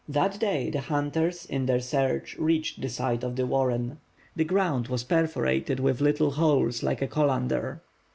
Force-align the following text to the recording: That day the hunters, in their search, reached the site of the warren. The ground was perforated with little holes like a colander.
That 0.09 0.39
day 0.39 0.71
the 0.71 0.81
hunters, 0.81 1.45
in 1.45 1.67
their 1.67 1.79
search, 1.79 2.35
reached 2.39 2.81
the 2.81 2.89
site 2.89 3.23
of 3.23 3.35
the 3.35 3.45
warren. 3.45 3.99
The 4.35 4.43
ground 4.45 4.87
was 4.87 5.03
perforated 5.03 5.79
with 5.79 6.01
little 6.01 6.31
holes 6.31 6.81
like 6.81 7.03
a 7.03 7.07
colander. 7.07 7.83